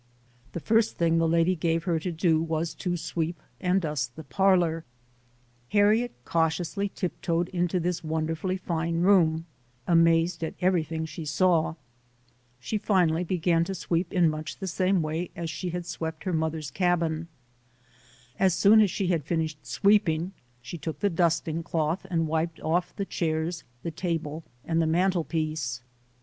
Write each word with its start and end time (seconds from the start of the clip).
The 0.53 0.59
first 0.59 0.97
thing 0.97 1.19
the 1.19 1.27
lady 1.27 1.55
gave 1.55 1.83
her 1.83 1.99
to 1.99 2.11
do 2.11 2.41
was 2.41 2.73
to 2.73 2.97
sweep 2.97 3.39
and 3.59 3.79
dust 3.79 4.15
the 4.15 4.23
parlor. 4.23 4.83
Harriet 5.69 6.13
cautiously 6.25 6.89
tiptoed 6.89 7.49
into 7.49 7.79
this 7.79 8.03
wonderfully 8.03 8.57
fine 8.57 9.01
room, 9.01 9.45
amazed 9.85 10.43
at 10.43 10.55
everything 10.59 11.05
she 11.05 11.23
saw. 11.23 11.75
She 12.59 12.79
finally 12.79 13.23
began 13.23 13.63
to 13.65 13.75
sweep 13.75 14.11
in 14.11 14.27
much 14.27 14.57
the 14.57 14.65
same 14.65 15.03
way 15.03 15.29
as 15.35 15.51
she 15.51 15.69
had 15.69 15.85
swept 15.85 16.23
her 16.23 16.33
mother's 16.33 16.71
cabin. 16.71 17.27
As 18.39 18.55
soon 18.55 18.81
as 18.81 18.89
she 18.89 19.05
had 19.09 19.23
finished 19.23 19.67
sweep 19.67 20.09
ing, 20.09 20.31
she 20.63 20.79
took 20.79 21.01
the 21.01 21.11
dusting 21.11 21.61
cloth 21.61 22.07
and 22.09 22.27
wiped 22.27 22.59
off 22.61 22.87
the 22.95 23.03
HARRIET 23.03 23.09
TUBMAN 23.11 23.37
[89 23.43 23.43
chairs, 23.45 23.63
the 23.83 23.91
table 23.91 24.43
and 24.65 24.81
the 24.81 24.87
mantel 24.87 25.23
piece. 25.23 25.83